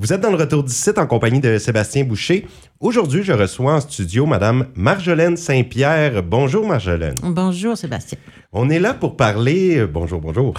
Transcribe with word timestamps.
Vous 0.00 0.12
êtes 0.12 0.20
dans 0.20 0.30
le 0.30 0.36
retour 0.36 0.62
site 0.68 0.96
en 0.98 1.08
compagnie 1.08 1.40
de 1.40 1.58
Sébastien 1.58 2.04
Boucher. 2.04 2.46
Aujourd'hui, 2.78 3.24
je 3.24 3.32
reçois 3.32 3.74
en 3.74 3.80
studio 3.80 4.26
Madame 4.26 4.66
Marjolaine 4.76 5.36
Saint-Pierre. 5.36 6.22
Bonjour 6.22 6.64
Marjolaine. 6.64 7.16
Bonjour 7.20 7.76
Sébastien. 7.76 8.16
On 8.50 8.70
est 8.70 8.78
là 8.78 8.94
pour 8.94 9.18
parler, 9.18 9.76
euh, 9.76 9.86
bonjour, 9.86 10.22
bonjour, 10.22 10.54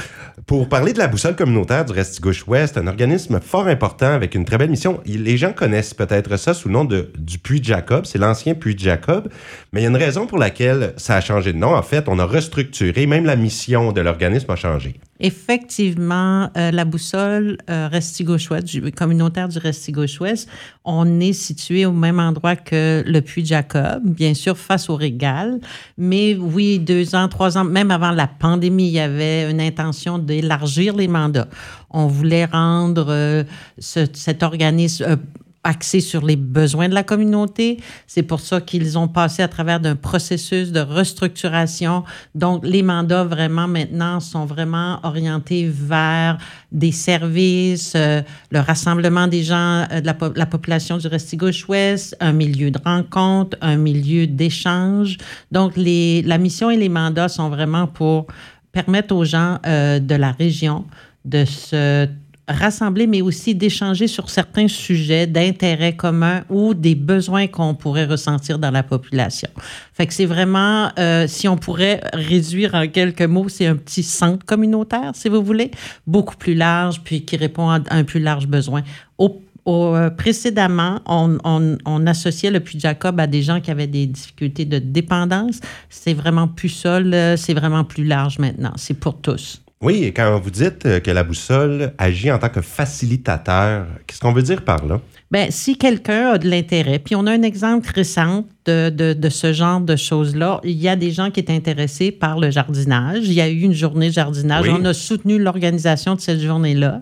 pour 0.45 0.69
parler 0.69 0.93
de 0.93 0.99
la 0.99 1.07
boussole 1.07 1.35
communautaire 1.35 1.85
du 1.85 1.91
Restigouche-Ouest, 1.91 2.77
un 2.77 2.85
organisme 2.85 3.39
fort 3.39 3.65
important 3.65 4.11
avec 4.11 4.35
une 4.35 4.45
très 4.45 4.59
belle 4.59 4.69
mission. 4.69 5.01
Les 5.07 5.37
gens 5.37 5.53
connaissent 5.53 5.95
peut-être 5.95 6.37
ça 6.37 6.53
sous 6.53 6.67
le 6.67 6.75
nom 6.75 6.85
de, 6.85 7.11
du 7.17 7.39
Puy 7.39 7.61
de 7.61 7.65
Jacob, 7.65 8.05
c'est 8.05 8.19
l'ancien 8.19 8.53
Puy 8.53 8.75
de 8.75 8.79
Jacob, 8.79 9.29
mais 9.73 9.81
il 9.81 9.83
y 9.85 9.87
a 9.87 9.89
une 9.89 9.95
raison 9.95 10.27
pour 10.27 10.37
laquelle 10.37 10.93
ça 10.97 11.15
a 11.15 11.21
changé 11.21 11.51
de 11.51 11.57
nom. 11.57 11.73
En 11.73 11.81
fait, 11.81 12.05
on 12.07 12.19
a 12.19 12.25
restructuré, 12.25 13.07
même 13.07 13.25
la 13.25 13.35
mission 13.35 13.91
de 13.91 14.01
l'organisme 14.01 14.51
a 14.51 14.55
changé. 14.55 14.99
Effectivement, 15.21 16.49
euh, 16.55 16.71
la 16.71 16.85
boussole 16.85 17.57
euh, 17.69 17.89
Restigouche-Ouest, 17.91 18.91
communautaire 18.91 19.49
du 19.49 19.57
Restigouche-Ouest, 19.57 20.47
on 20.85 21.19
est 21.19 21.33
situé 21.33 21.85
au 21.85 21.91
même 21.91 22.19
endroit 22.19 22.55
que 22.55 23.03
le 23.05 23.19
Puy 23.21 23.41
de 23.41 23.47
Jacob, 23.47 24.01
bien 24.05 24.33
sûr 24.33 24.57
face 24.57 24.89
au 24.89 24.95
Régal, 24.95 25.59
mais 25.97 26.35
oui, 26.35 26.79
deux 26.79 27.15
ans, 27.15 27.27
trois 27.27 27.57
ans, 27.57 27.65
avant 27.89 28.11
la 28.11 28.27
pandémie, 28.27 28.87
il 28.87 28.93
y 28.93 28.99
avait 28.99 29.49
une 29.49 29.61
intention 29.61 30.17
d'élargir 30.17 30.95
les 30.95 31.07
mandats. 31.07 31.47
On 31.89 32.07
voulait 32.07 32.45
rendre 32.45 33.07
euh, 33.09 33.43
ce, 33.77 34.05
cet 34.13 34.43
organisme 34.43 35.05
euh, 35.07 35.15
axé 35.63 35.99
sur 35.99 36.25
les 36.25 36.35
besoins 36.35 36.89
de 36.89 36.93
la 36.93 37.03
communauté. 37.03 37.79
C'est 38.07 38.23
pour 38.23 38.39
ça 38.39 38.61
qu'ils 38.61 38.97
ont 38.97 39.07
passé 39.07 39.43
à 39.43 39.47
travers 39.47 39.79
d'un 39.79 39.95
processus 39.95 40.71
de 40.71 40.79
restructuration. 40.79 42.03
Donc, 42.35 42.65
les 42.65 42.81
mandats 42.81 43.23
vraiment 43.23 43.67
maintenant 43.67 44.19
sont 44.19 44.45
vraiment 44.45 44.99
orientés 45.03 45.67
vers 45.67 46.37
des 46.71 46.91
services, 46.91 47.93
euh, 47.95 48.21
le 48.51 48.59
rassemblement 48.59 49.27
des 49.27 49.43
gens, 49.43 49.85
euh, 49.91 50.01
de 50.01 50.05
la, 50.05 50.15
la, 50.35 50.45
population 50.45 50.97
du 50.97 51.07
Restigouche-Ouest, 51.07 52.15
un 52.19 52.31
milieu 52.31 52.71
de 52.71 52.79
rencontre, 52.83 53.57
un 53.61 53.77
milieu 53.77 54.27
d'échange. 54.27 55.17
Donc, 55.51 55.75
les, 55.75 56.21
la 56.21 56.37
mission 56.37 56.69
et 56.69 56.77
les 56.77 56.89
mandats 56.89 57.27
sont 57.27 57.49
vraiment 57.49 57.87
pour 57.87 58.27
permettre 58.71 59.15
aux 59.15 59.25
gens 59.25 59.57
euh, 59.65 59.99
de 59.99 60.15
la 60.15 60.31
région 60.31 60.85
de 61.25 61.45
se 61.45 62.07
rassembler, 62.49 63.07
mais 63.07 63.21
aussi 63.21 63.55
d'échanger 63.55 64.07
sur 64.07 64.29
certains 64.29 64.67
sujets 64.67 65.27
d'intérêt 65.27 65.95
commun 65.95 66.43
ou 66.49 66.73
des 66.73 66.95
besoins 66.95 67.47
qu'on 67.47 67.75
pourrait 67.75 68.05
ressentir 68.05 68.59
dans 68.59 68.71
la 68.71 68.83
population. 68.83 69.49
Fait 69.93 70.07
que 70.07 70.13
c'est 70.13 70.25
vraiment, 70.25 70.89
euh, 70.97 71.27
si 71.27 71.47
on 71.47 71.57
pourrait 71.57 72.01
réduire 72.13 72.75
en 72.75 72.87
quelques 72.87 73.21
mots, 73.21 73.49
c'est 73.49 73.67
un 73.67 73.75
petit 73.75 74.03
centre 74.03 74.45
communautaire, 74.45 75.11
si 75.13 75.29
vous 75.29 75.43
voulez, 75.43 75.71
beaucoup 76.07 76.35
plus 76.35 76.55
large, 76.55 77.01
puis 77.03 77.23
qui 77.23 77.37
répond 77.37 77.69
à 77.69 77.79
un 77.89 78.03
plus 78.03 78.19
large 78.19 78.47
besoin. 78.47 78.81
Au 79.17 79.41
euh, 79.67 80.09
précédemment, 80.09 80.99
on, 81.05 82.07
associait 82.07 82.49
le 82.49 82.59
Puy 82.59 82.79
Jacob 82.79 83.19
à 83.19 83.27
des 83.27 83.43
gens 83.43 83.61
qui 83.61 83.69
avaient 83.69 83.87
des 83.87 84.07
difficultés 84.07 84.65
de 84.65 84.79
dépendance. 84.79 85.59
C'est 85.89 86.13
vraiment 86.13 86.47
plus 86.47 86.69
ça, 86.69 86.99
c'est 87.37 87.53
vraiment 87.53 87.83
plus 87.83 88.03
large 88.03 88.39
maintenant. 88.39 88.73
C'est 88.77 88.95
pour 88.95 89.19
tous. 89.21 89.61
Oui, 89.81 90.11
quand 90.13 90.37
vous 90.41 90.49
dites 90.49 90.85
euh, 90.85 90.99
que 90.99 91.09
la 91.09 91.23
boussole 91.23 91.93
agit 91.97 92.29
en 92.31 92.37
tant 92.37 92.49
que 92.49 92.59
facilitateur, 92.59 93.87
qu'est-ce 94.05 94.19
qu'on 94.19 94.33
veut 94.33 94.43
dire 94.43 94.65
par 94.65 94.85
là? 94.85 94.99
Bien, 95.31 95.47
si 95.51 95.77
quelqu'un 95.77 96.31
a 96.31 96.37
de 96.39 96.49
l'intérêt, 96.49 96.97
puis 96.97 97.15
on 97.15 97.27
a 97.27 97.31
un 97.31 97.43
exemple 97.43 97.87
récent 97.93 98.45
de, 98.65 98.89
de, 98.89 99.13
de 99.13 99.29
ce 99.29 99.53
genre 99.53 99.79
de 99.79 99.95
choses-là, 99.95 100.59
il 100.63 100.79
y 100.79 100.87
a 100.87 100.95
des 100.95 101.11
gens 101.11 101.29
qui 101.29 101.39
étaient 101.39 101.53
intéressés 101.55 102.11
par 102.11 102.39
le 102.39 102.49
jardinage. 102.49 103.21
Il 103.23 103.33
y 103.33 103.41
a 103.41 103.47
eu 103.47 103.61
une 103.61 103.73
journée 103.73 104.07
de 104.07 104.13
jardinage. 104.13 104.65
Oui. 104.67 104.73
On 104.73 104.85
a 104.85 104.93
soutenu 104.93 105.37
l'organisation 105.37 106.15
de 106.15 106.19
cette 106.19 106.41
journée-là. 106.41 107.01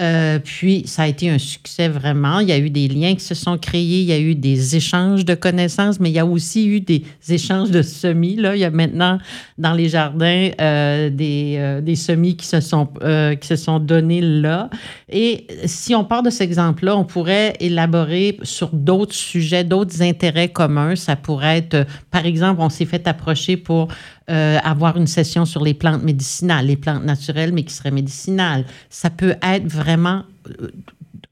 Euh, 0.00 0.38
puis, 0.38 0.84
ça 0.86 1.02
a 1.02 1.06
été 1.08 1.28
un 1.28 1.38
succès 1.38 1.88
vraiment. 1.88 2.38
Il 2.38 2.48
y 2.48 2.52
a 2.52 2.58
eu 2.58 2.70
des 2.70 2.86
liens 2.88 3.14
qui 3.14 3.24
se 3.24 3.34
sont 3.34 3.58
créés, 3.58 4.00
il 4.00 4.06
y 4.06 4.12
a 4.12 4.18
eu 4.18 4.34
des 4.34 4.76
échanges 4.76 5.24
de 5.24 5.34
connaissances, 5.34 5.98
mais 5.98 6.10
il 6.10 6.14
y 6.14 6.20
a 6.20 6.26
aussi 6.26 6.68
eu 6.68 6.80
des 6.80 7.02
échanges 7.28 7.70
de 7.70 7.82
semis. 7.82 8.36
Là. 8.36 8.54
Il 8.54 8.60
y 8.60 8.64
a 8.64 8.70
maintenant 8.70 9.18
dans 9.56 9.72
les 9.72 9.88
jardins 9.88 10.50
euh, 10.60 11.10
des, 11.10 11.56
euh, 11.58 11.80
des 11.80 11.96
semis 11.96 12.36
qui 12.36 12.46
se, 12.46 12.60
sont, 12.60 12.88
qui 13.40 13.46
se 13.46 13.56
sont 13.56 13.80
donnés 13.80 14.20
là. 14.20 14.70
Et 15.10 15.46
si 15.64 15.94
on 15.94 16.04
part 16.04 16.22
de 16.22 16.30
cet 16.30 16.42
exemple-là, 16.42 16.96
on 16.96 17.04
pourrait 17.04 17.54
élaborer 17.60 18.38
sur 18.42 18.70
d'autres 18.72 19.14
sujets, 19.14 19.64
d'autres 19.64 20.02
intérêts 20.02 20.48
communs. 20.48 20.96
Ça 20.96 21.16
pourrait 21.16 21.58
être, 21.58 21.86
par 22.10 22.26
exemple, 22.26 22.60
on 22.60 22.68
s'est 22.68 22.86
fait 22.86 23.06
approcher 23.06 23.56
pour 23.56 23.88
euh, 24.30 24.58
avoir 24.62 24.96
une 24.96 25.06
session 25.06 25.44
sur 25.44 25.64
les 25.64 25.74
plantes 25.74 26.02
médicinales, 26.02 26.66
les 26.66 26.76
plantes 26.76 27.04
naturelles, 27.04 27.52
mais 27.52 27.64
qui 27.64 27.74
seraient 27.74 27.90
médicinales. 27.90 28.64
Ça 28.90 29.10
peut 29.10 29.36
être 29.42 29.66
vraiment 29.66 30.24
euh, 30.60 30.68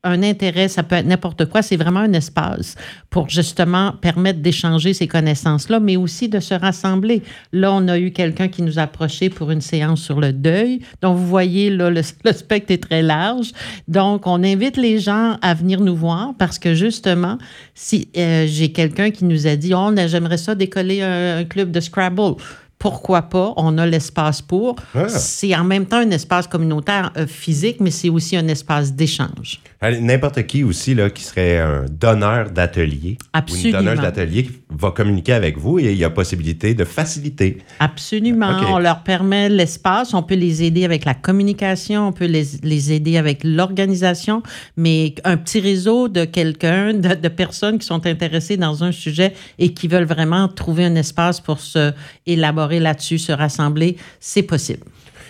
un 0.06 0.22
intérêt, 0.22 0.68
ça 0.68 0.82
peut 0.82 0.96
être 0.96 1.06
n'importe 1.06 1.46
quoi. 1.46 1.62
C'est 1.62 1.76
vraiment 1.76 2.00
un 2.00 2.12
espace 2.12 2.74
pour 3.10 3.28
justement 3.28 3.92
permettre 4.00 4.40
d'échanger 4.40 4.94
ces 4.94 5.08
connaissances-là, 5.08 5.80
mais 5.80 5.96
aussi 5.96 6.28
de 6.28 6.40
se 6.40 6.54
rassembler. 6.54 7.22
Là, 7.52 7.72
on 7.72 7.88
a 7.88 7.98
eu 7.98 8.12
quelqu'un 8.12 8.48
qui 8.48 8.62
nous 8.62 8.78
a 8.78 8.82
approché 8.82 9.28
pour 9.30 9.50
une 9.50 9.60
séance 9.60 10.00
sur 10.00 10.20
le 10.20 10.32
deuil. 10.32 10.80
Donc, 11.02 11.16
vous 11.16 11.26
voyez, 11.26 11.70
là, 11.70 11.90
le, 11.90 12.00
le 12.24 12.32
spectre 12.32 12.72
est 12.72 12.82
très 12.82 13.02
large. 13.02 13.52
Donc, 13.88 14.26
on 14.26 14.42
invite 14.42 14.76
les 14.76 14.98
gens 14.98 15.36
à 15.42 15.54
venir 15.54 15.80
nous 15.80 15.96
voir 15.96 16.34
parce 16.38 16.58
que 16.58 16.74
justement, 16.74 17.38
si 17.74 18.08
euh, 18.16 18.46
j'ai 18.46 18.72
quelqu'un 18.72 19.10
qui 19.10 19.24
nous 19.24 19.46
a 19.46 19.56
dit, 19.56 19.74
oh, 19.74 19.90
j'aimerais 20.06 20.38
ça 20.38 20.54
décoller 20.54 21.02
un, 21.02 21.38
un 21.38 21.44
club 21.44 21.70
de 21.70 21.80
Scrabble 21.80 22.36
pourquoi 22.78 23.22
pas? 23.22 23.52
On 23.56 23.78
a 23.78 23.86
l'espace 23.86 24.42
pour. 24.42 24.76
Ah. 24.94 25.08
C'est 25.08 25.54
en 25.56 25.64
même 25.64 25.86
temps 25.86 25.98
un 25.98 26.10
espace 26.10 26.46
communautaire 26.46 27.12
euh, 27.16 27.26
physique, 27.26 27.78
mais 27.80 27.90
c'est 27.90 28.10
aussi 28.10 28.36
un 28.36 28.48
espace 28.48 28.92
d'échange. 28.92 29.60
N'importe 29.82 30.46
qui 30.46 30.64
aussi 30.64 30.94
là, 30.94 31.10
qui 31.10 31.22
serait 31.22 31.58
un 31.58 31.84
donneur 31.90 32.50
d'atelier 32.50 33.18
ou 33.34 33.56
une 33.56 33.72
donneuse 33.72 34.00
d'atelier 34.00 34.48
va 34.70 34.90
communiquer 34.90 35.34
avec 35.34 35.58
vous 35.58 35.78
et 35.78 35.92
il 35.92 35.98
y 35.98 36.04
a 36.04 36.10
possibilité 36.10 36.74
de 36.74 36.84
faciliter. 36.84 37.58
Absolument. 37.78 38.56
Okay. 38.56 38.66
On 38.68 38.78
leur 38.78 39.02
permet 39.02 39.48
l'espace, 39.48 40.14
on 40.14 40.22
peut 40.22 40.34
les 40.34 40.62
aider 40.62 40.84
avec 40.84 41.04
la 41.04 41.14
communication, 41.14 42.08
on 42.08 42.12
peut 42.12 42.26
les, 42.26 42.44
les 42.62 42.92
aider 42.92 43.16
avec 43.16 43.44
l'organisation, 43.44 44.42
mais 44.76 45.14
un 45.24 45.36
petit 45.36 45.60
réseau 45.60 46.08
de 46.08 46.24
quelqu'un, 46.24 46.94
de, 46.94 47.14
de, 47.14 47.28
personnes 47.28 47.78
qui 47.78 47.86
sont 47.86 48.06
intéressées 48.06 48.56
dans 48.56 48.82
un 48.82 48.92
sujet 48.92 49.34
et 49.58 49.72
qui 49.72 49.88
veulent 49.88 50.04
vraiment 50.04 50.48
trouver 50.48 50.84
un 50.84 50.94
espace 50.96 51.40
pour 51.40 51.60
se 51.60 51.92
élaborer 52.26 52.75
là-dessus, 52.80 53.18
se 53.18 53.32
rassembler, 53.32 53.96
c'est 54.20 54.42
possible. 54.42 54.84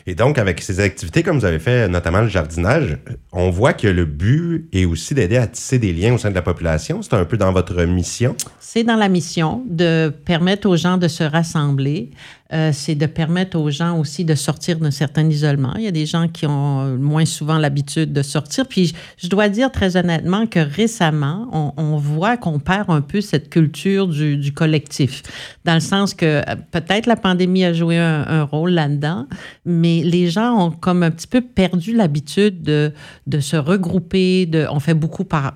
Et 0.09 0.15
donc, 0.15 0.39
avec 0.39 0.61
ces 0.61 0.79
activités, 0.79 1.25
comme 1.25 1.39
vous 1.39 1.45
avez 1.45 1.59
fait, 1.59 1.89
notamment 1.89 2.21
le 2.21 2.29
jardinage, 2.29 2.97
on 3.33 3.51
voit 3.51 3.73
que 3.73 3.89
le 3.89 4.05
but 4.05 4.69
est 4.73 4.85
aussi 4.85 5.15
d'aider 5.15 5.37
à 5.37 5.49
tisser 5.49 5.81
des 5.81 5.93
liens 5.93 6.15
au 6.15 6.19
sein 6.19 6.31
de 6.31 6.35
la 6.35 6.43
population. 6.43 7.03
C'est 7.03 7.15
un 7.15 7.25
peu 7.25 7.37
dans 7.37 7.53
votre 7.53 7.83
mission. 7.83 8.37
C'est 8.61 8.85
dans 8.85 8.95
la 8.95 9.09
mission 9.09 9.65
de 9.69 10.13
permettre 10.25 10.69
aux 10.69 10.77
gens 10.77 10.97
de 10.97 11.09
se 11.09 11.25
rassembler, 11.25 12.11
euh, 12.53 12.71
c'est 12.73 12.95
de 12.95 13.07
permettre 13.07 13.59
aux 13.59 13.71
gens 13.71 13.99
aussi 13.99 14.25
de 14.25 14.37
sortir 14.37 14.79
d'un 14.79 14.93
certain 14.93 15.29
isolement. 15.29 15.75
Il 15.77 15.83
y 15.83 15.89
a 15.89 15.93
des 15.93 16.07
gens 16.07 16.29
qui 16.29 16.47
ont 16.47 16.97
moins 16.97 17.25
souvent 17.25 17.59
l'habitude 17.59 18.13
de 18.13 18.23
sortir. 18.23 18.69
Puis 18.69 18.95
je 19.19 19.27
dois 19.27 19.49
dire 19.49 19.73
très 19.73 19.97
honnêtement 19.97 20.47
que 20.47 20.61
récemment, 20.61 21.49
on, 21.53 21.97
voit 21.97 22.37
qu'on 22.37 22.61
perd 22.61 22.91
un 22.91 23.01
peu 23.01 23.21
cette 23.21 23.51
culture 23.51 24.07
du, 24.07 24.53
collectif, 24.53 25.23
dans 25.65 25.75
le 25.75 25.81
sens 25.81 26.15
que 26.15 26.27
euh, 26.27 26.55
peut-être 26.71 27.07
la 27.07 27.17
pandémie 27.17 27.65
a 27.65 27.73
joué 27.73 27.97
un 27.99 28.45
rôle 28.45 28.71
là-dedans, 28.71 29.27
mais 29.67 30.03
les 30.03 30.31
gens 30.31 30.67
ont 30.67 30.71
comme 30.71 31.03
un 31.03 31.11
petit 31.11 31.27
peu 31.27 31.41
perdu 31.41 31.95
l'habitude 31.95 32.63
de, 32.63 32.93
de 33.27 33.41
se 33.41 33.57
regrouper. 33.57 34.47
De, 34.47 34.67
on 34.71 34.81
fait 34.81 34.95
beaucoup 34.95 35.25
par 35.25 35.55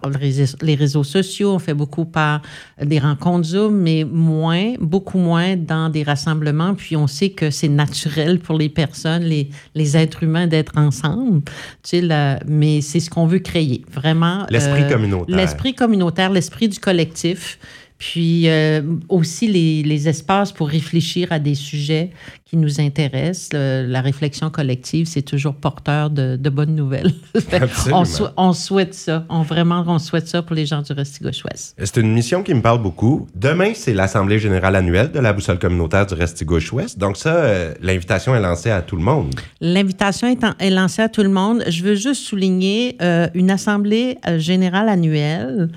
les 0.61 0.75
réseaux 0.75 1.05
sociaux, 1.05 1.53
on 1.55 1.59
fait 1.59 1.75
beaucoup 1.75 2.05
par 2.05 2.43
des 2.83 2.99
rencontres 2.99 3.47
Zoom, 3.47 3.77
mais 3.77 4.05
moins, 4.05 4.75
beaucoup 4.81 5.19
moins 5.19 5.57
dans 5.57 5.89
des 5.89 6.03
rassemblements 6.03 6.75
puis 6.75 6.97
on 6.97 7.07
sait 7.07 7.31
que 7.31 7.51
c'est 7.51 7.69
naturel 7.69 8.41
pour 8.41 8.59
les 8.59 8.69
personnes, 8.69 9.23
les, 9.23 9.51
les 9.75 9.97
êtres 9.97 10.23
humains 10.23 10.47
d'être 10.47 10.77
ensemble. 10.77 11.43
Tu 11.43 11.53
sais, 11.83 12.01
la, 12.01 12.41
mais 12.47 12.81
c'est 12.81 13.01
ce 13.01 13.11
qu'on 13.11 13.27
veut 13.27 13.39
créer, 13.39 13.85
vraiment. 13.91 14.47
L'esprit 14.51 14.83
euh, 14.85 14.91
communautaire. 14.91 15.37
L'esprit 15.37 15.75
communautaire, 15.75 16.31
l'esprit 16.31 16.69
du 16.69 16.79
collectif. 16.79 17.59
Puis 18.01 18.49
euh, 18.49 18.81
aussi 19.11 19.47
les, 19.47 19.83
les, 19.83 20.09
espaces 20.09 20.53
pour 20.53 20.71
réfléchir 20.71 21.29
à 21.33 21.39
des 21.39 21.55
sujets 21.55 22.13
qui 22.47 22.57
nous 22.57 22.81
intéressent. 22.81 23.51
Le, 23.53 23.85
la 23.87 24.01
réflexion 24.01 24.49
collective, 24.49 25.07
c'est 25.07 25.21
toujours 25.21 25.55
porteur 25.55 26.09
de, 26.09 26.37
de 26.37 26.49
bonnes 26.49 26.75
nouvelles. 26.75 27.13
on, 27.93 28.07
sou 28.07 28.25
on, 28.39 28.55
souhaite 28.55 28.95
ça. 28.95 29.27
On, 29.29 29.43
vraiment, 29.43 29.85
on 29.87 29.99
souhaite 29.99 30.29
ça 30.29 30.41
pour 30.41 30.57
les 30.57 30.65
gens 30.65 30.81
du 30.81 30.95
Restigouche-Ouest. 30.95 31.77
C'est 31.79 31.97
une 31.99 32.11
mission 32.15 32.43
qui 32.43 32.55
me 32.55 32.63
parle 32.63 32.81
beaucoup. 32.81 33.29
Demain, 33.35 33.73
c'est 33.75 33.93
l'Assemblée 33.93 34.39
générale 34.39 34.77
annuelle 34.77 35.13
de 35.13 35.21
la 35.21 35.35
boussole 35.35 35.59
communautaire 35.59 36.07
du 36.07 36.15
Restigouche-Ouest. 36.15 36.99
Donc 36.99 37.19
ça, 37.19 37.35
euh, 37.35 37.75
l'invitation 37.83 38.35
est 38.35 38.41
lancée 38.41 38.71
à 38.71 38.81
tout 38.81 38.97
le 38.97 39.03
monde. 39.03 39.35
L'invitation 39.61 40.27
est, 40.27 40.43
est, 40.59 40.71
lancée 40.71 41.03
à 41.03 41.11
tout 41.11 41.23
le 41.23 41.29
monde. 41.29 41.65
Je 41.69 41.83
veux 41.83 41.97
juste 41.97 42.23
souligner 42.23 42.97
euh, 43.03 43.29
une 43.35 43.51
Assemblée 43.51 44.17
générale 44.39 44.89
annuelle. 44.89 45.69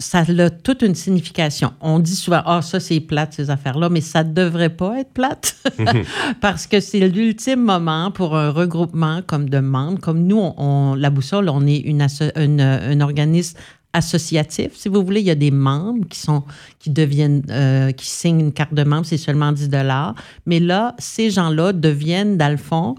Ça 0.00 0.20
a 0.20 0.50
toute 0.50 0.82
une 0.82 0.94
signification. 0.94 1.72
On 1.80 1.98
dit 1.98 2.14
souvent, 2.14 2.42
ah, 2.46 2.62
ça 2.62 2.78
c'est 2.78 3.00
plate, 3.00 3.34
ces 3.34 3.50
affaires-là, 3.50 3.88
mais 3.88 4.00
ça 4.00 4.22
ne 4.22 4.32
devrait 4.32 4.70
pas 4.70 5.00
être 5.00 5.12
plate 5.12 5.56
parce 6.40 6.68
que 6.68 6.78
c'est 6.78 7.08
l'ultime 7.08 7.60
moment 7.60 8.12
pour 8.12 8.36
un 8.36 8.50
regroupement 8.50 9.22
comme 9.26 9.50
de 9.50 9.58
membres. 9.58 9.98
Comme 9.98 10.24
nous, 10.24 10.38
on, 10.56 10.94
la 10.94 11.10
boussole, 11.10 11.48
on 11.48 11.66
est 11.66 11.78
une, 11.78 12.06
une, 12.36 12.60
un 12.60 13.00
organisme 13.00 13.58
associatif, 13.92 14.72
si 14.74 14.88
vous 14.88 15.04
voulez. 15.04 15.20
Il 15.20 15.26
y 15.26 15.30
a 15.30 15.34
des 15.34 15.50
membres 15.50 16.06
qui 16.08 16.18
sont 16.18 16.44
qui 16.78 16.90
deviennent 16.90 17.42
euh, 17.50 17.92
qui 17.92 18.06
signent 18.06 18.40
une 18.40 18.52
carte 18.52 18.74
de 18.74 18.84
membre, 18.84 19.06
c'est 19.06 19.16
seulement 19.16 19.52
10 19.52 19.68
dollars. 19.68 20.14
Mais 20.46 20.60
là, 20.60 20.94
ces 20.98 21.30
gens-là 21.30 21.72
deviennent, 21.72 22.36
dans 22.36 22.50
le 22.50 22.56
fond, 22.56 22.94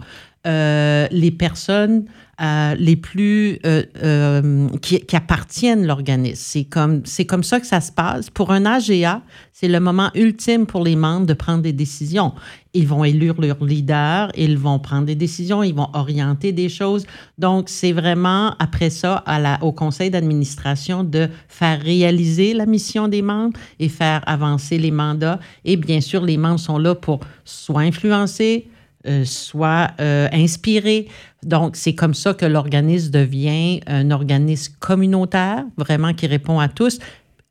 euh, 0.48 1.08
les 1.12 1.32
personnes 1.32 2.06
euh, 2.42 2.74
les 2.80 2.96
plus 2.96 3.60
euh, 3.66 4.70
qui, 4.82 5.02
qui, 5.02 5.16
appartiennent 5.18 5.86
l'organisme. 5.86 6.42
C'est 6.42 6.64
comme, 6.64 7.02
c'est 7.04 7.26
comme 7.26 7.44
ça 7.44 7.60
que 7.60 7.68
ça 7.68 7.82
se 7.82 7.92
passe. 7.92 8.30
Pour 8.30 8.52
un 8.52 8.66
AGA, 8.66 9.22
c'est 9.52 9.68
le 9.68 9.82
moment 9.82 10.10
ultime 10.16 10.66
pour 10.66 10.86
les 10.86 10.96
membres 10.96 11.26
de 11.26 11.34
prendre 11.34 11.62
des 11.62 11.74
décisions. 11.74 12.32
Ils 12.74 12.88
vont 12.88 13.04
élire 13.04 13.42
leur 13.42 13.62
leader, 13.62 14.32
ils 14.38 14.58
vont 14.58 14.80
prendre 14.80 15.06
des 15.06 15.16
décisions, 15.16 15.62
ils 15.62 15.76
vont 15.76 15.90
orienter 15.92 16.54
des 16.54 16.70
choses. 16.70 17.06
Donc, 17.38 17.68
c'est 17.68 17.92
vraiment 17.92 18.56
après 18.60 18.90
ça 18.90 19.26
au 19.60 19.74
conseil 19.74 20.10
d'administration 20.10 21.04
de 21.04 21.28
faire 21.50 21.82
réaliser 21.82 22.54
la 22.54 22.66
mission 22.66 23.10
des 23.10 23.22
membres 23.22 23.60
et 23.82 23.90
faire 23.90 24.24
avancer 24.26 24.78
les 24.78 24.92
mandats. 24.92 25.42
Et 25.66 25.76
bien 25.76 26.00
sûr, 26.00 26.24
les 26.24 26.38
membres 26.38 26.62
sont 26.62 26.78
là 26.78 26.96
pour 26.96 27.20
soit 27.44 27.82
influencer, 27.82 28.70
euh, 29.08 29.24
soit 29.24 29.92
euh, 30.02 30.28
inspiré. 30.34 31.08
Donc, 31.42 31.78
c'est 31.78 31.96
comme 31.96 32.14
ça 32.14 32.34
que 32.34 32.46
l'organisme 32.46 33.12
devient 33.12 33.80
un 33.88 34.12
organisme 34.12 34.74
communautaire, 34.80 35.64
vraiment 35.78 36.14
qui 36.14 36.28
répond 36.28 36.60
à 36.60 36.68
tous. 36.68 37.00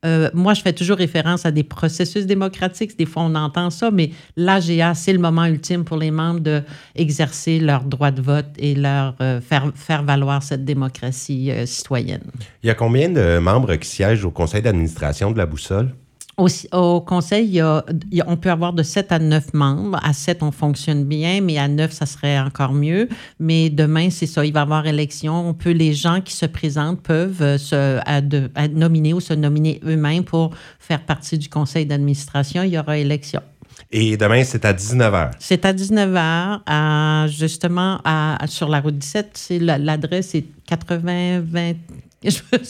Euh, 0.05 0.29
moi, 0.35 0.53
je 0.53 0.61
fais 0.61 0.75
toujours 0.75 0.99
référence 0.99 1.47
à 1.47 1.51
des 1.51 1.63
processus 1.63 2.27
démocratiques. 2.27 2.99
Des 2.99 3.07
fois, 3.07 3.23
on 3.23 3.35
entend 3.35 3.71
ça, 3.71 3.91
mais 3.91 4.11
l'AGA, 4.37 4.93
c'est 4.95 5.15
le 5.15 5.19
moment 5.19 5.47
ultime 5.47 5.85
pour 5.85 5.97
les 5.97 6.11
membres 6.11 6.41
d'exercer 6.41 7.61
leur 7.61 7.85
droit 7.85 8.11
de 8.11 8.21
vote 8.21 8.49
et 8.59 8.75
leur 8.75 9.17
faire, 9.17 9.73
faire 9.75 10.03
valoir 10.03 10.43
cette 10.43 10.67
démocratie 10.67 11.51
citoyenne. 11.65 12.31
Il 12.63 12.67
y 12.67 12.71
a 12.71 12.75
combien 12.75 13.09
de 13.09 13.39
membres 13.39 13.75
qui 13.77 13.89
siègent 13.89 14.27
au 14.27 14.31
conseil 14.31 14.61
d'administration 14.61 15.31
de 15.31 15.39
la 15.39 15.47
Boussole? 15.47 15.95
Au, 16.39 17.01
conseil, 17.01 17.61
on 17.61 18.37
peut 18.37 18.51
avoir 18.51 18.73
de 18.73 18.85
7 18.85 19.11
à 19.11 19.19
9 19.19 19.55
membres. 19.55 19.99
À 20.05 20.13
7, 20.13 20.45
on 20.45 20.53
fonctionne 20.53 21.05
bien, 21.05 21.41
mais 21.41 21.59
à 21.59 21.67
9, 21.67 21.91
ça 21.91 22.07
serait 22.07 22.39
encore 22.39 22.73
mieux. 22.73 23.09
Mais 23.41 23.71
demain, 23.71 24.09
c'est 24.11 24.27
ça, 24.27 24.47
il 24.47 24.53
va 24.53 24.61
y 24.61 24.63
avoir 24.63 24.87
élection. 24.87 25.49
On 25.49 25.53
peut, 25.53 25.73
les 25.73 25.95
gens 25.95 26.21
qui 26.21 26.35
se 26.35 26.47
présentent 26.47 27.03
peuvent 27.03 27.43
euh, 27.43 27.59
se 27.59 27.99
nominer 28.69 29.15
ou 29.15 29.21
se 29.21 29.35
nominer 29.35 29.81
eux-mêmes 29.85 30.23
pour 30.23 30.51
faire 30.79 31.01
partie 31.01 31.39
du 31.39 31.49
conseil 31.49 31.87
d'administration. 31.87 32.63
Il 32.63 32.71
y 32.71 32.79
aura 32.79 32.99
élection. 32.99 33.41
Et 33.91 34.17
demain, 34.17 34.45
c'est 34.45 34.65
à 34.65 34.73
19h. 34.73 35.33
C'est 35.41 35.65
à 35.65 35.73
19h, 35.73 37.29
justement, 37.37 38.01
à, 38.05 38.39
sur 38.47 38.69
la 38.69 38.81
route 38.81 38.97
17. 38.97 39.55
L'adresse 39.61 40.37
est 40.37 40.47
80 40.67 41.41
20 41.41 41.73
c'est 41.73 42.08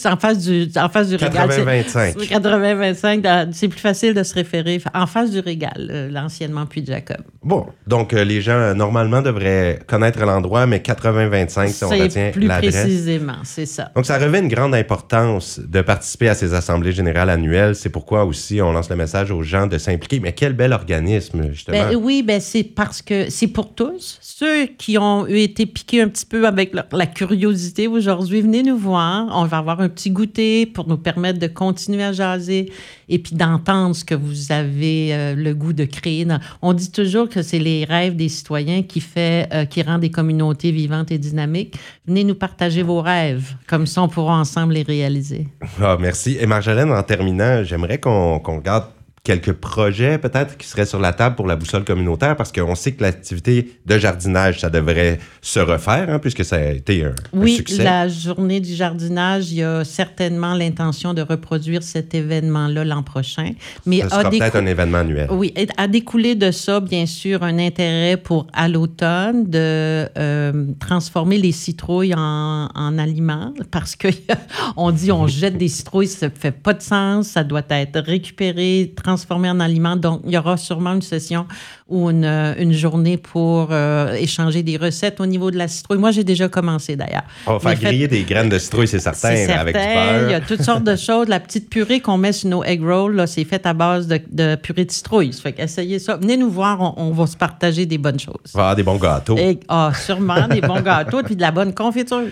en 0.05 0.17
face 0.17 0.39
du, 0.39 0.67
en 0.75 0.89
face 0.89 1.09
du 1.09 1.15
80-25. 1.15 2.15
80-25. 2.17 3.49
C'est 3.51 3.67
plus 3.67 3.79
facile 3.79 4.13
de 4.13 4.21
se 4.21 4.33
référer 4.35 4.79
en 4.93 5.07
face 5.07 5.31
du 5.31 5.39
régal, 5.39 5.89
euh, 5.89 6.09
l'anciennement 6.11 6.67
Puy 6.67 6.85
Jacob. 6.85 7.17
Bon, 7.41 7.65
donc 7.87 8.13
euh, 8.13 8.23
les 8.23 8.41
gens, 8.41 8.75
normalement, 8.75 9.21
devraient 9.21 9.79
connaître 9.87 10.23
l'endroit, 10.23 10.67
mais 10.67 10.77
80-25, 10.77 11.67
si 11.69 11.83
on 11.83 11.89
retient 11.89 12.31
plus 12.31 12.47
précisément, 12.47 13.37
c'est 13.43 13.65
ça. 13.65 13.91
Donc, 13.95 14.05
ça 14.05 14.19
revêt 14.19 14.39
une 14.39 14.49
grande 14.49 14.75
importance 14.75 15.59
de 15.59 15.81
participer 15.81 16.29
à 16.29 16.35
ces 16.35 16.53
assemblées 16.53 16.91
générales 16.91 17.29
annuelles. 17.29 17.75
C'est 17.75 17.89
pourquoi 17.89 18.25
aussi 18.25 18.61
on 18.61 18.71
lance 18.71 18.89
le 18.89 18.95
message 18.97 19.31
aux 19.31 19.41
gens 19.41 19.65
de 19.65 19.77
s'impliquer. 19.77 20.19
Mais 20.19 20.33
quel 20.33 20.53
bel 20.53 20.73
organisme, 20.73 21.49
justement. 21.51 21.77
Ben, 21.77 21.95
oui, 21.95 22.21
ben, 22.21 22.39
c'est 22.39 22.63
parce 22.63 23.01
que 23.01 23.29
c'est 23.29 23.47
pour 23.47 23.73
tous. 23.73 24.19
Ceux 24.21 24.67
qui 24.67 24.97
ont 24.97 25.25
été 25.25 25.65
piqués 25.65 26.01
un 26.01 26.07
petit 26.07 26.25
peu 26.25 26.45
avec 26.45 26.73
la 26.91 27.07
curiosité 27.07 27.87
aujourd'hui, 27.87 28.41
venez 28.41 28.61
nous 28.61 28.77
voir 28.77 29.38
on 29.39 29.45
va 29.45 29.57
avoir 29.57 29.79
un 29.81 29.89
petit 29.89 30.11
goûter 30.11 30.65
pour 30.65 30.87
nous 30.87 30.97
permettre 30.97 31.39
de 31.39 31.47
continuer 31.47 32.03
à 32.03 32.11
jaser 32.11 32.71
et 33.07 33.19
puis 33.19 33.35
d'entendre 33.35 33.95
ce 33.95 34.03
que 34.03 34.15
vous 34.15 34.51
avez 34.51 35.13
euh, 35.13 35.35
le 35.35 35.53
goût 35.53 35.73
de 35.73 35.85
créer. 35.85 36.27
on 36.61 36.73
dit 36.73 36.91
toujours 36.91 37.29
que 37.29 37.41
c'est 37.41 37.59
les 37.59 37.85
rêves 37.85 38.15
des 38.15 38.29
citoyens 38.29 38.83
qui 38.83 38.99
fait, 38.99 39.47
euh, 39.53 39.65
qui 39.65 39.81
rend 39.81 39.97
des 39.97 40.11
communautés 40.11 40.71
vivantes 40.71 41.11
et 41.11 41.17
dynamiques. 41.17 41.75
Venez 42.07 42.23
nous 42.23 42.35
partager 42.35 42.83
vos 42.83 43.01
rêves, 43.01 43.55
comme 43.67 43.87
ça 43.87 44.03
on 44.03 44.09
pourra 44.09 44.37
ensemble 44.37 44.73
les 44.73 44.83
réaliser. 44.83 45.47
Ah, 45.81 45.97
merci. 45.99 46.37
Et 46.39 46.45
Marjolaine, 46.45 46.91
en 46.91 47.03
terminant, 47.03 47.63
j'aimerais 47.63 47.99
qu'on 47.99 48.39
qu 48.39 48.61
garde 48.61 48.85
quelques 49.23 49.53
projets 49.53 50.17
peut-être 50.17 50.57
qui 50.57 50.67
seraient 50.67 50.85
sur 50.85 50.99
la 50.99 51.13
table 51.13 51.35
pour 51.35 51.47
la 51.47 51.55
boussole 51.55 51.83
communautaire 51.83 52.35
parce 52.35 52.51
qu'on 52.51 52.75
sait 52.75 52.93
que 52.93 53.03
l'activité 53.03 53.79
de 53.85 53.97
jardinage, 53.97 54.59
ça 54.59 54.69
devrait 54.69 55.19
se 55.41 55.59
refaire 55.59 56.09
hein, 56.09 56.19
puisque 56.19 56.45
ça 56.45 56.57
a 56.57 56.71
été 56.71 57.03
un, 57.03 57.13
succès. 57.45 57.77
Oui, 57.77 57.83
la 57.83 58.07
journée 58.07 58.59
du 58.59 58.73
jardinage, 58.73 59.51
il 59.51 59.57
y 59.57 59.63
a 59.63 59.83
certainement 59.83 60.53
l'intention 60.53 61.13
de 61.13 61.21
reproduire 61.21 61.83
cet 61.83 62.13
événement-là 62.13 62.85
l'an 62.85 63.03
prochain. 63.03 63.51
Mais 63.85 64.01
ça 64.01 64.09
sera 64.09 64.29
peut-être 64.29 64.55
un 64.55 64.65
événement 64.65 64.99
annuel. 64.99 65.27
Oui, 65.31 65.53
et 65.55 65.67
a 65.77 65.87
découlé 65.87 66.35
de 66.35 66.51
ça, 66.51 66.79
bien 66.79 67.05
sûr, 67.05 67.43
un 67.43 67.59
intérêt 67.59 68.17
pour 68.17 68.47
à 68.53 68.67
l'automne 68.67 69.49
de 69.49 70.07
euh, 70.17 70.65
transformer 70.79 71.37
les 71.37 71.51
citrouilles 71.51 72.13
en, 72.15 72.69
en 72.73 72.97
aliments 72.97 73.53
parce 73.71 73.95
qu'on 73.95 74.91
dit 74.91 75.11
on 75.11 75.27
jette 75.27 75.57
des 75.57 75.67
citrouilles, 75.67 76.07
ça 76.07 76.27
ne 76.27 76.31
fait 76.33 76.51
pas 76.51 76.73
de 76.73 76.81
sens, 76.81 77.27
ça 77.27 77.43
doit 77.43 77.63
être 77.69 77.99
récupéré, 77.99 78.93
transformer 79.19 79.49
en 79.49 79.59
aliment. 79.59 79.95
Donc, 79.95 80.21
il 80.25 80.31
y 80.31 80.37
aura 80.37 80.57
sûrement 80.57 80.93
une 80.93 81.01
session 81.01 81.45
ou 81.87 82.09
une, 82.09 82.25
une 82.25 82.71
journée 82.71 83.17
pour 83.17 83.69
euh, 83.71 84.13
échanger 84.13 84.63
des 84.63 84.77
recettes 84.77 85.19
au 85.19 85.25
niveau 85.25 85.51
de 85.51 85.57
la 85.57 85.67
citrouille. 85.67 85.97
Moi, 85.97 86.11
j'ai 86.11 86.23
déjà 86.23 86.47
commencé 86.47 86.95
d'ailleurs. 86.95 87.23
On 87.47 87.57
va 87.57 87.59
faire 87.59 87.79
griller 87.79 88.07
des 88.07 88.23
graines 88.23 88.49
de 88.49 88.59
citrouille, 88.59 88.87
c'est 88.87 88.99
certain, 88.99 89.35
avec 89.49 89.75
du 89.75 89.81
beurre. 89.81 90.23
Il 90.27 90.31
y 90.31 90.35
a 90.35 90.41
toutes 90.41 90.61
sortes 90.61 90.83
de 90.83 90.95
choses. 91.07 91.27
La 91.27 91.39
petite 91.39 91.69
purée 91.69 91.99
qu'on 91.99 92.17
met 92.17 92.31
sur 92.31 92.49
nos 92.49 92.63
egg 92.63 92.81
rolls, 92.83 93.27
c'est 93.27 93.43
fait 93.43 93.65
à 93.65 93.73
base 93.73 94.07
de, 94.07 94.19
de, 94.31 94.55
purée 94.55 94.85
de 94.85 94.91
citrouille. 94.91 95.33
Ça 95.33 95.41
fait 95.41 95.53
qu'essayez 95.53 95.99
ça. 95.99 96.17
Venez 96.17 96.37
nous 96.37 96.49
voir, 96.49 96.97
on, 96.97 97.11
va 97.11 97.27
se 97.27 97.35
partager 97.35 97.85
des 97.85 97.97
bonnes 97.97 98.19
choses. 98.19 98.35
Avoir 98.53 98.75
des 98.75 98.83
bons 98.83 98.97
gâteaux. 98.97 99.37
ah, 99.67 99.91
sûrement, 99.93 100.47
des 100.47 100.61
bons 100.61 100.81
gâteaux 100.81 101.19
et 101.19 101.23
puis 101.23 101.35
de 101.35 101.41
la 101.41 101.51
bonne 101.51 101.73
confiture. 101.73 102.23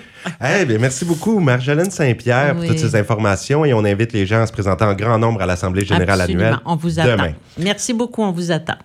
Eh 0.41 0.65
bien, 0.65 0.77
merci 0.77 1.03
beaucoup, 1.03 1.39
Marjolaine 1.39 1.91
Saint-Pierre, 1.91 2.55
pour 2.55 2.65
toutes 2.65 2.79
ces 2.79 2.95
informations. 2.95 3.65
Et 3.65 3.73
on 3.73 3.83
invite 3.83 4.13
les 4.13 4.25
gens 4.25 4.41
à 4.41 4.47
se 4.47 4.51
présenter 4.51 4.85
en 4.85 4.93
grand 4.93 5.17
nombre 5.17 5.41
à 5.41 5.45
l'Assemblée 5.45 5.85
générale 5.85 6.21
Absolument. 6.21 6.43
annuelle. 6.43 6.59
On 6.67 6.75
vous 6.75 6.99
attend. 6.99 7.23
Merci 7.57 7.93
beaucoup, 7.93 8.21
on 8.21 8.31
vous 8.31 8.51
attend. 8.51 8.77